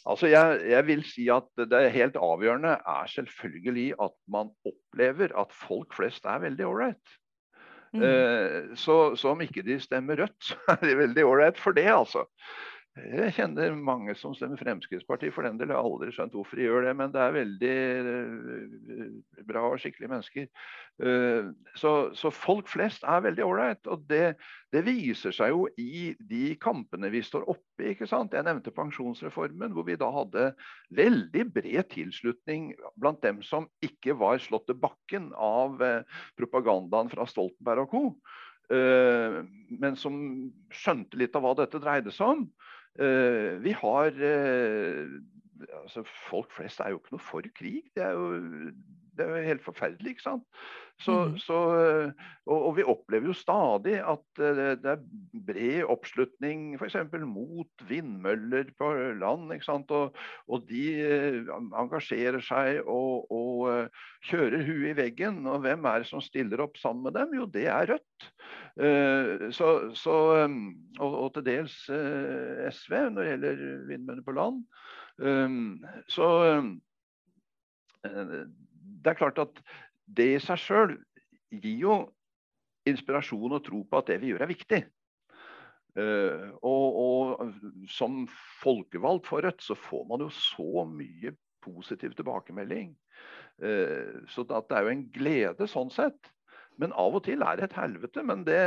[0.09, 5.53] Altså jeg, jeg, vil si at Det helt avgjørende er selvfølgelig at man opplever at
[5.53, 7.17] folk flest er veldig ålreit.
[7.93, 8.03] Mm.
[8.03, 11.89] Eh, så, så, om ikke de stemmer rødt, så er de veldig ålreit for det,
[11.93, 12.27] altså.
[12.97, 15.35] Jeg kjenner mange som stemmer Fremskrittspartiet.
[15.37, 17.73] For den del jeg har aldri skjønt hvorfor de gjør det, men det er veldig
[18.13, 20.47] eh, bra og skikkelige mennesker.
[21.05, 23.83] Eh, så, så folk flest er veldig ålreit.
[23.93, 24.39] Og det,
[24.73, 27.91] det, viser seg jo i de kampene vi står oppe i.
[27.93, 28.33] ikke sant?
[28.33, 30.47] Jeg nevnte pensjonsreformen, hvor vi da hadde
[30.97, 37.29] veldig bred tilslutning blant dem som ikke var slått til bakken av eh, propagandaen fra
[37.29, 38.05] Stoltenberg og co.
[38.67, 40.17] Men som
[40.75, 42.41] skjønte litt av hva dette dreide seg om.
[42.97, 45.17] Uh, vi har uh,
[45.83, 47.83] altså Folk flest er jo ikke noe for krig.
[47.97, 48.71] Det er jo,
[49.17, 50.45] det er jo helt forferdelig, ikke sant.
[50.97, 51.33] Så, mm.
[51.45, 51.57] så,
[52.47, 55.03] og, og, vi opplever jo stadig at det er
[55.45, 56.97] bred oppslutning f.eks.
[57.29, 58.89] mot vindmøller på
[59.21, 59.51] land.
[59.53, 59.93] ikke sant?
[59.93, 60.17] Og,
[60.49, 60.87] og de
[61.53, 63.93] engasjerer seg og, og
[64.25, 65.43] kjører huet i veggen.
[65.45, 67.37] Og hvem er det som stiller opp sammen med dem?
[67.43, 68.31] Jo, det er Rødt.
[68.81, 70.17] Eh, så, så,
[71.01, 74.63] og, til dels eh, SV når det gjelder vindmøller på land.
[76.13, 76.29] Så
[78.05, 78.43] eh,
[79.03, 79.63] det er klart at
[80.07, 80.95] det i seg sjøl
[81.51, 81.97] gir jo
[82.87, 84.85] inspirasjon og tro på at det vi gjør, er viktig.
[85.97, 87.55] og, og,
[87.89, 88.27] som
[88.61, 91.33] folkevalgt for Rødt så får man jo så mye
[91.65, 92.95] positiv tilbakemelding.
[94.29, 96.31] så det er jo en glede sånn sett.
[96.77, 98.23] Men av og til er det et helvete.
[98.27, 98.61] Men det,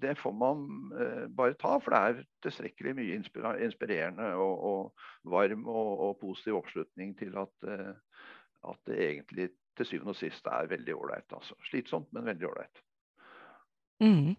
[0.00, 0.62] det får man
[0.96, 3.18] uh, bare ta, for det er tilstrekkelig mye
[3.66, 10.14] inspirerende og, og varm og, og, positiv oppslutning til at, at, det egentlig til syvende
[10.14, 11.28] og sist er veldig ålreit.
[11.32, 11.56] Altså.
[11.68, 12.82] Slitsomt, men veldig ålreit.
[14.02, 14.34] Mm.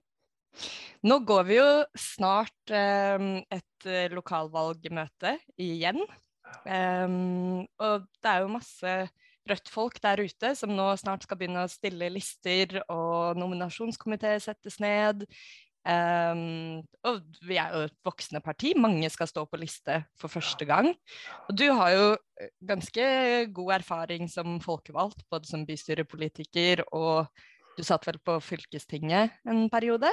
[1.09, 6.03] Nå går vi jo snart eh, et lokalvalgmøte igjen.
[6.69, 8.91] Um, og det er jo masse
[9.43, 15.25] Rødt-folk der ute som nå snart skal begynne å stille lister, og nominasjonskomité settes ned.
[15.83, 20.67] Um, og vi er jo et voksende parti, mange skal stå på liste for første
[20.67, 20.93] gang.
[21.49, 22.05] Og du har jo
[22.39, 23.07] eh, ganske
[23.51, 27.27] god erfaring som folkevalgt, både som bystyrepolitiker og
[27.75, 30.11] du satt vel på fylkestinget en periode?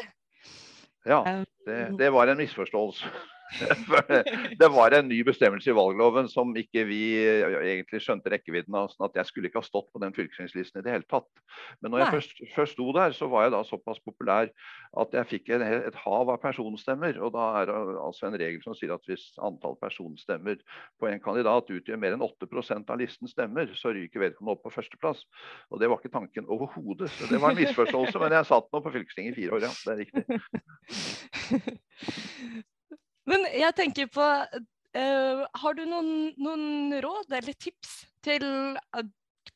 [1.07, 1.23] Ja,
[1.67, 3.11] det, det var en misforståelse.
[4.61, 8.91] Det var en ny bestemmelse i valgloven som ikke vi egentlig skjønte rekkevidden av.
[8.93, 11.29] sånn at Jeg skulle ikke ha stått på den fylkestingslisten i det hele tatt.
[11.83, 14.51] Men når jeg først, først, sto der, så var jeg da såpass populær
[15.03, 17.19] at jeg fikk en, et hav av personstemmer.
[17.19, 20.61] Og da er det altså en regel som sier at hvis antall personstemmer
[21.01, 24.75] på en kandidat utgjør mer enn 8% av listens stemmer, så ryker vedkommende opp på
[24.79, 25.27] førsteplass.
[25.75, 27.11] Og det var ikke tanken overhodet.
[27.17, 28.19] Så det var en misforståelse.
[28.23, 29.73] men jeg satt nå på fylkestinget i fire år, ja.
[29.81, 30.25] Det er riktig.
[33.31, 38.45] Men jeg tenker på uh, Har du noen, noen, råd eller tips til
[38.77, 39.05] uh,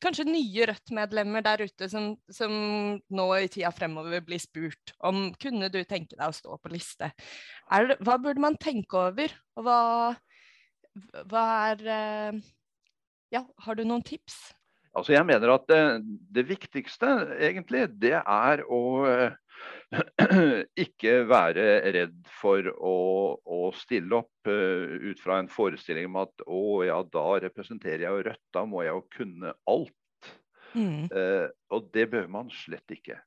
[0.01, 2.53] kanskje nye Rødt-medlemmer der ute som, som,
[2.99, 7.11] nå i tida fremover blir spurt om kunne du tenke deg å stå på liste?
[7.73, 9.33] Er, hva burde man tenke over?
[9.55, 9.79] Og hva,
[11.31, 12.45] hva er uh,
[13.33, 14.53] Ja, har du noen tips?
[14.95, 15.81] Altså jeg mener at det,
[16.31, 18.79] det viktigste egentlig, det er å
[20.85, 21.65] ikke være
[21.95, 22.95] redd for å,
[23.39, 28.11] å stille opp uh, ut fra en forestilling om at å ja, da representerer jeg
[28.11, 30.31] jo Rødt, da må jeg jo kunne alt.
[30.75, 31.05] Mm.
[31.13, 33.19] Uh, og det behøver man slett ikke.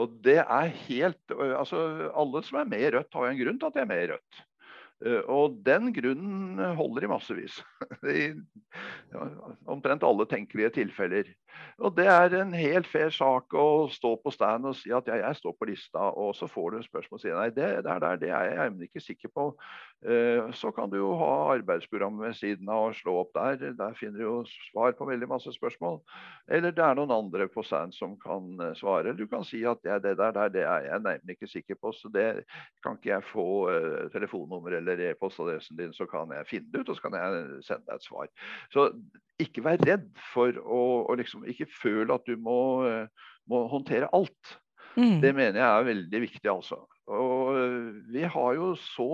[0.00, 1.80] Og det er helt uh, Altså
[2.18, 4.04] alle som er med i Rødt, har jo en grunn til at de er med
[4.04, 4.42] i Rødt.
[5.06, 7.60] Eh, og den grunnen holder i massevis.
[8.04, 8.32] I
[9.70, 11.30] omtrent alle tenkelige tilfeller.
[11.80, 15.16] Og det er en helt fair sak å stå på stand og si at ja,
[15.22, 18.20] jeg står på lista, og så får du spørsmål og sier nei, det der, der,
[18.20, 19.46] det er jeg ikke sikker på.
[20.04, 23.72] Eh, så kan du jo ha arbeidsprogrammet ved siden av og slå opp der.
[23.78, 24.36] Der finner du jo
[24.70, 26.00] svar på veldig masse spørsmål.
[26.50, 29.16] Eller det er noen andre på stand som kan eh, svare.
[29.16, 32.12] Du kan si at ja, det der, det er jeg nemlig ikke sikker på, så
[32.12, 32.28] det
[32.84, 33.48] kan ikke jeg få
[34.12, 37.44] telefonnummer eller eller e-postadressen din, så kan jeg finne det ut, og så kan jeg
[37.66, 38.30] sende deg et svar.
[38.74, 38.86] Så
[39.42, 42.60] ikke vær redd for å, å liksom Ikke føle at du må,
[43.48, 44.56] må håndtere alt.
[44.96, 45.20] Mm.
[45.22, 46.82] Det mener jeg er veldig viktig, altså.
[47.10, 47.56] Og
[48.12, 49.08] vi har jo så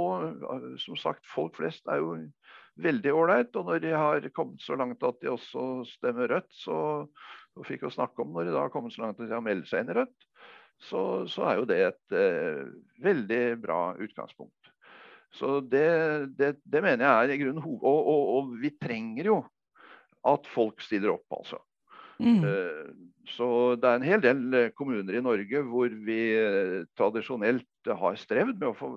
[0.83, 2.17] Som sagt, folk flest er jo
[2.83, 3.57] veldig ålreit.
[3.57, 6.79] Og når de har kommet så langt at de også stemmer Rødt, så
[7.57, 9.45] og fikk jo snakke om når de da har kommet så langt at de har
[9.45, 10.27] meldt seg inn i Rødt,
[10.89, 12.65] så, så, er jo det et eh,
[13.05, 14.66] veldig bra utgangspunkt.
[15.37, 15.87] Så det,
[16.39, 17.85] det, det, mener jeg er i grunnen hoved...
[17.85, 19.41] Og, og, og, vi trenger jo
[20.27, 21.61] at folk stiller opp, altså.
[22.17, 22.41] Mm.
[22.43, 27.91] Uh, så det er en hel del eh, kommuner i Norge hvor vi uh, tradisjonelt
[28.01, 28.91] har strevd med å få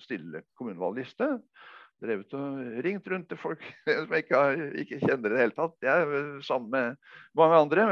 [0.00, 1.28] stille kommunevalgliste.
[2.02, 5.76] Drevet og ringt rundt til folk som ikke, har, ikke kjenner i det hele tatt.
[5.84, 6.96] Jeg er sammen med
[7.38, 7.86] mange andre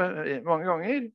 [0.47, 1.11] mange ganger.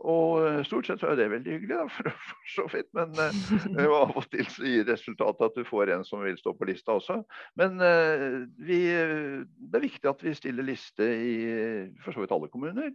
[0.00, 2.88] Og eh, stort sett så er det veldig hyggelig, da, for, for så vidt.
[2.96, 6.54] Men uh, av og til så gir resultatet at du får en som vil stå
[6.56, 7.20] på lista også.
[7.60, 11.34] Men uh, vi, det er viktig at vi stiller liste i
[12.04, 12.94] for så vidt alle kommuner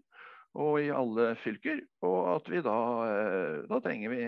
[0.57, 1.83] og i alle fylker.
[2.07, 4.23] Og at vi da, uh, da trenger vi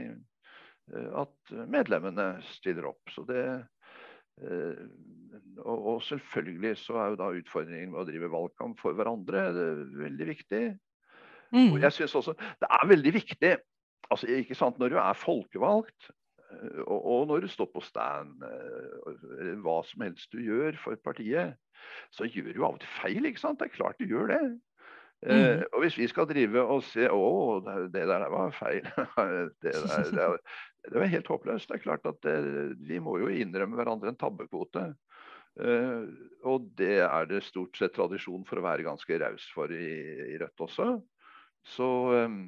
[0.90, 3.12] at medlemmene stiller opp.
[3.14, 3.44] Så det
[4.40, 9.44] og, og, selvfølgelig så er jo da utfordringen med å drive valgkamp for hverandre
[10.00, 10.62] veldig viktig.
[11.50, 11.72] Mm.
[11.74, 13.56] Og jeg synes også Det er veldig viktig
[14.10, 16.10] altså, ikke sant, når du er folkevalgt,
[16.52, 20.80] eh, og, og når du står på stand, eh, eller hva som helst du gjør
[20.82, 21.58] for partiet,
[22.16, 23.30] så gjør du av og til feil.
[23.30, 23.62] ikke sant?
[23.62, 24.42] Det er klart du gjør det.
[25.28, 25.60] Eh, mm.
[25.60, 27.60] Uh, og hvis vi skal drive og se å,
[27.92, 28.86] det der var feil
[29.64, 30.28] det, der, det,
[30.88, 31.70] det var helt håpløst.
[31.70, 32.38] Det er klart at det,
[32.88, 34.92] Vi må jo innrømme hverandre en tabbekvote.
[35.60, 36.08] Uh,
[36.48, 39.90] og det er det stort sett tradisjon for å være ganske raus for i,
[40.32, 40.94] i Rødt også.
[41.68, 42.40] Så ehm,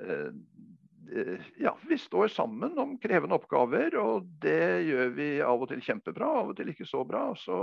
[0.00, 5.82] eh, ja, vi står sammen om krevende oppgaver, og det gjør vi av og til
[5.84, 7.24] kjempebra, av og til ikke så bra.
[7.38, 7.58] Så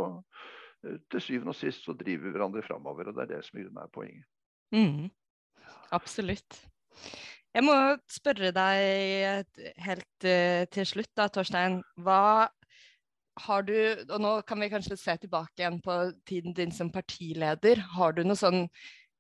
[0.86, 3.62] eh, til syvende og sist så driver vi hverandre framover, og det er det som
[3.64, 4.28] er poenget.
[4.76, 5.10] Mm,
[5.96, 6.62] absolutt.
[7.50, 7.74] Jeg må
[8.12, 9.48] spørre deg
[9.82, 11.80] helt uh, til slutt, da, Torstein.
[11.98, 12.46] Hva
[13.46, 13.76] har du,
[14.10, 15.96] og nå kan vi kanskje se tilbake igjen på
[16.30, 17.82] tiden din som partileder.
[17.96, 18.66] Har du noe sånn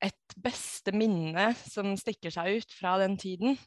[0.03, 3.57] et beste minne som stikker seg ut fra den tiden?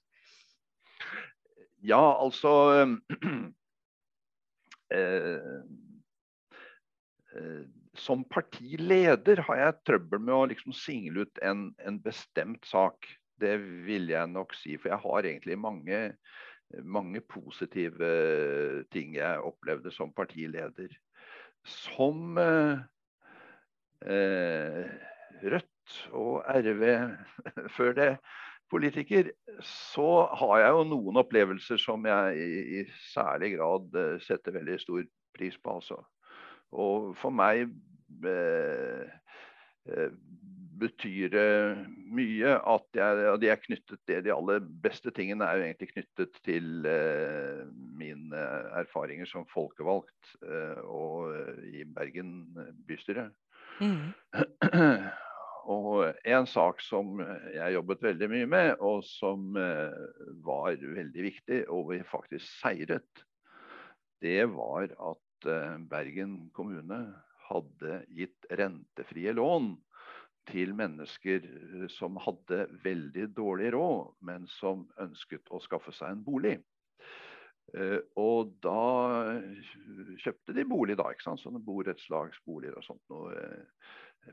[1.82, 2.50] Ja, altså
[4.94, 5.58] eh,
[7.36, 7.64] eh,
[7.98, 13.10] Som partileder har jeg trøbbel med å liksom single ut en, en, bestemt sak.
[13.42, 13.56] Det
[13.88, 14.78] vil jeg nok si.
[14.78, 16.00] For jeg har egentlig mange,
[16.86, 18.12] mange positive
[18.94, 20.94] ting jeg opplevde som partileder.
[21.66, 22.78] Som eh,
[24.06, 24.86] eh
[25.42, 25.71] Rødt
[26.12, 26.84] og RV
[27.76, 28.10] før det
[28.72, 29.30] politiker,
[29.66, 30.08] så
[30.40, 32.46] har jeg jo noen opplevelser som jeg
[32.80, 35.02] i, særlig grad uh, setter veldig stor
[35.36, 35.76] pris på.
[35.76, 35.98] Altså.
[36.72, 37.66] Og for meg
[38.24, 39.04] uh,
[40.82, 41.48] betyr det
[42.12, 46.38] mye at jeg, de er knyttet det, De aller beste tingene er jo egentlig knyttet
[46.46, 47.62] til eh,
[47.98, 48.44] mine
[48.80, 51.34] erfaringer som folkevalgt eh, og
[51.70, 52.32] i Bergen
[52.88, 53.28] bystyre.
[53.82, 54.10] Mm.
[55.70, 59.94] Og en sak som jeg jobbet veldig mye med, og som eh,
[60.42, 63.22] var veldig viktig, og vi faktisk seiret,
[64.22, 67.04] det var at eh, Bergen kommune
[67.46, 69.76] hadde gitt rentefrie lån
[70.50, 76.26] til mennesker eh, som hadde veldig dårlig råd, men som ønsket å skaffe seg en
[76.26, 76.58] bolig.
[78.20, 79.38] Og da
[80.20, 81.06] kjøpte de bolig, da.
[81.08, 81.40] ikke sant?
[81.40, 83.00] Sånne borettslagsboliger og sånt.
[83.08, 83.46] Noe,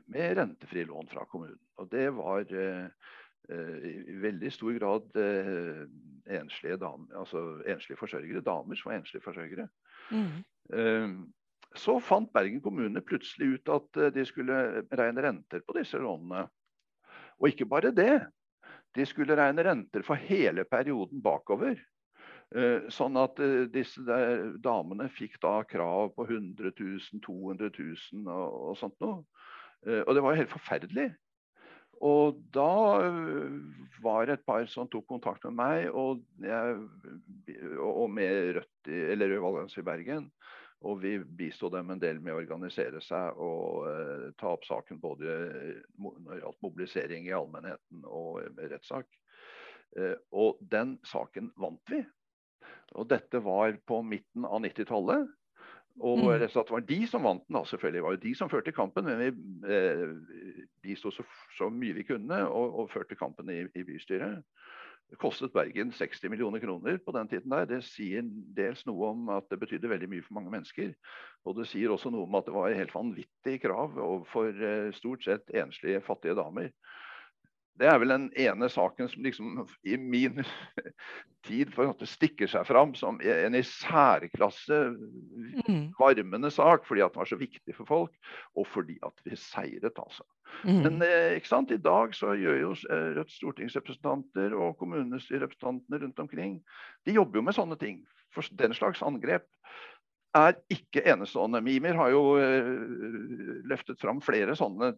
[0.06, 1.58] med rentefrie lån fra kommunen.
[1.78, 2.86] Og det var eh,
[3.50, 5.84] eh, i veldig stor grad eh,
[6.40, 9.68] enslige, damer, altså enslige forsørgere, damer som var enslige forsørgere.
[10.10, 11.26] Mm.
[11.78, 14.56] Så fant Bergen kommune plutselig ut at de skulle
[14.98, 16.44] regne renter på disse lånene.
[17.40, 18.20] Og ikke bare det.
[18.94, 21.78] De skulle regne renter for hele perioden bakover.
[22.90, 23.38] Sånn at
[23.70, 24.18] disse
[24.62, 29.22] damene fikk da krav på 100 000, 200 000 og, og sånt noe.
[29.86, 31.08] Eh, og det var jo helt forferdelig.
[32.00, 32.70] Og da
[33.04, 33.58] eh,
[34.04, 36.78] var det et par som tok kontakt med meg og, jeg,
[37.76, 40.30] og med Rødt eller Rød Valgallianse i Bergen.
[40.88, 44.96] Og vi bisto dem en del med å organisere seg og uh, ta opp saken
[45.02, 45.34] både
[46.00, 49.04] når det gjaldt mobilisering i allmennheten og rettssak.
[49.92, 52.00] Uh, og den saken vant vi.
[52.96, 55.28] Og dette var på midten av 90-tallet.
[56.00, 56.28] Og mm.
[56.40, 57.98] det var de som vant den, da, selvfølgelig.
[57.98, 59.08] Det var jo de som førte kampen.
[59.08, 60.04] Men vi eh,
[60.82, 61.24] bisto så,
[61.58, 64.40] så, mye vi kunne og, og førte kampen i, i, bystyret.
[65.10, 67.66] Det kostet Bergen 60 millioner kroner på den tiden der.
[67.68, 68.24] Det sier
[68.56, 70.94] dels noe om at det betydde veldig mye for mange mennesker.
[71.44, 75.26] Og det sier også noe om at det var helt vanvittige krav overfor eh, stort
[75.26, 76.70] sett enslige, fattige damer.
[77.80, 80.42] Det er vel den ene saken som liksom i min
[81.48, 84.80] tid for at det stikker seg fram som en i særklasse
[85.64, 85.96] mm.
[85.98, 89.96] varmende sak, fordi at den var så viktig for folk, og fordi at vi seiret,
[89.96, 90.26] altså.
[90.66, 90.80] Mm.
[90.84, 91.72] Men eh, ikke sant?
[91.72, 92.72] i dag så gjør jo
[93.16, 96.58] Rødts stortingsrepresentanter og kommunestyrerepresentantene rundt omkring
[97.06, 98.02] de jobber jo med sånne ting.
[98.34, 99.46] For den slags angrep
[100.36, 101.62] er ikke enestående.
[101.64, 104.92] Mimir har jo uh, løftet fram flere sånne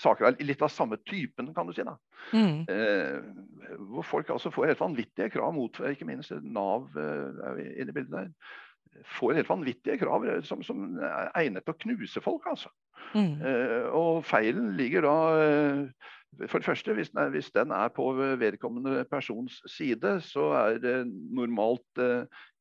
[0.00, 1.84] saker litt av samme typen, kan du si.
[1.86, 1.96] da.
[2.32, 2.64] Mm.
[2.70, 7.92] Uh, hvor folk altså får helt vanvittige krav mot ikke minst Nav uh, er inne
[7.92, 8.30] i bildet der,
[9.18, 12.48] får helt vanvittige krav som, som er egnet til å knuse folk.
[12.50, 12.72] altså.
[13.14, 13.38] Mm.
[13.96, 15.12] og feilen ligger da
[16.50, 20.80] for det første, hvis den, er, hvis den, er, på vedkommende persons side, så er
[20.82, 22.02] det normalt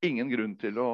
[0.06, 0.92] ingen grunn til å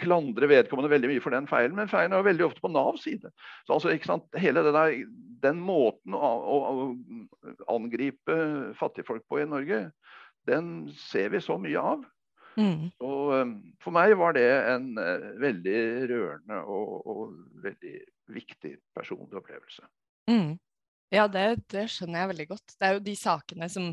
[0.00, 3.04] klandre vedkommende veldig mye for den feilen, men feilen er jo veldig ofte på Navs
[3.06, 3.32] side.
[3.66, 4.94] Så altså, ikke sant, hele der,
[5.40, 6.88] Den måten å, å, å,
[7.72, 8.36] angripe
[8.76, 9.86] fattigfolk på i Norge,
[10.48, 12.02] den ser vi så mye av.
[12.58, 12.90] Mm.
[13.06, 15.76] Og um, For meg var det en uh, veldig
[16.10, 17.94] rørende og, og, veldig
[18.34, 19.86] viktig personlig opplevelse.
[20.30, 20.58] Mm.
[21.14, 22.74] Ja, det, det, skjønner jeg veldig godt.
[22.76, 23.88] Det er jo de sakene som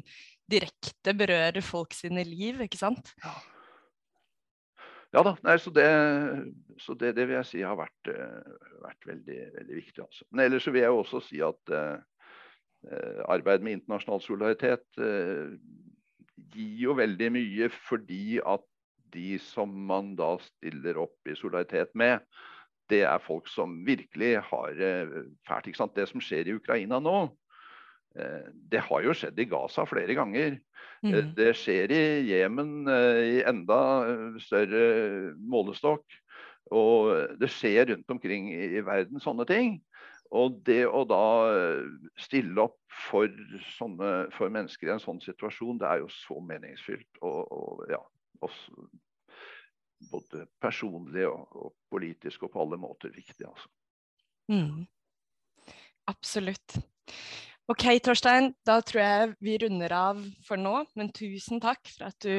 [0.50, 3.14] direkte berører folk sine liv, ikke sant?
[3.24, 3.34] Ja.
[5.16, 5.88] Ja da, nei, så, det,
[6.84, 10.04] så det, det, vil jeg si har vært, uh, vært veldig, veldig, viktig.
[10.04, 10.28] Altså.
[10.32, 11.96] Men ellers vil jeg også si at uh,
[13.32, 15.56] arbeid med internasjonal solidaritet uh,
[16.52, 18.66] gir jo veldig mye fordi at
[19.16, 22.20] de som man da stiller opp i solidaritet med,
[22.92, 24.76] det er folk som virkelig har
[25.48, 25.68] fælt.
[25.68, 25.96] ikke sant?
[25.96, 27.47] Det som skjer i Ukraina nå, Eh,
[28.72, 30.58] det har jo skjedd i Gaza flere ganger.
[31.04, 31.34] Eh, mm.
[31.38, 33.80] Det skjer i Jemen eh, i enda
[34.44, 36.06] større målestokk.
[36.76, 39.78] Og det skjer rundt omkring i verden sånne ting.
[40.36, 41.24] Og det å da
[42.20, 43.32] stille opp for,
[43.78, 47.22] sånne, for mennesker i en sånn situasjon, det er jo så meningsfylt.
[47.22, 48.02] Og, og ja,
[48.44, 48.90] også,
[50.12, 53.72] både personlig og, og, politisk og på alle måter viktig, altså.
[54.52, 54.86] Mm.
[56.08, 56.78] Absolutt.
[57.68, 60.86] Ok, Torstein, da tror jeg vi runder av for nå.
[60.96, 62.32] Men tusen takk for at du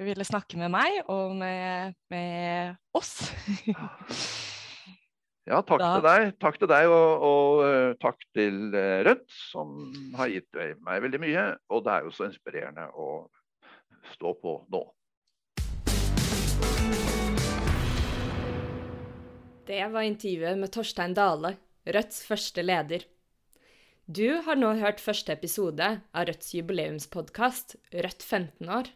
[0.00, 3.18] ville snakke med meg og med, med oss.
[5.50, 5.90] ja, takk da...
[5.98, 6.24] til deg.
[6.40, 9.76] Takk til deg, og, og uh, takk til uh, Rødt, som
[10.16, 11.46] har gitt meg veldig mye.
[11.68, 13.12] Og det er jo så inspirerende å
[14.16, 14.84] stå på nå.
[19.68, 23.04] Det var intervjuet med Torstein Dale, Rødts første leder.
[24.10, 28.88] Du har nå hørt første episode av Rødts jubileumspodkast Rødt 15 år.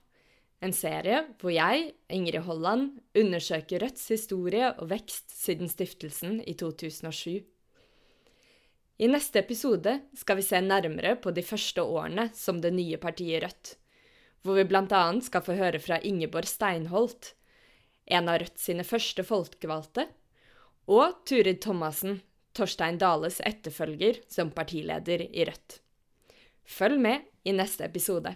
[0.59, 7.47] En serie hvor jeg, Ingrid Holland, undersøker Rødts historie og vekst siden stiftelsen i 2007.
[8.99, 13.47] I neste episode skal vi se nærmere på de første årene som det nye partiet
[13.47, 13.77] Rødt,
[14.43, 15.05] hvor vi bl.a.
[15.23, 17.37] skal få høre fra Ingeborg Steinholt,
[18.11, 20.11] en av Rødt sine første folkevalgte,
[20.91, 22.25] og Turid Thomassen,
[22.57, 25.81] Torstein Dales etterfølger som partileder i Rødt.
[26.67, 28.35] Følg med i neste episode.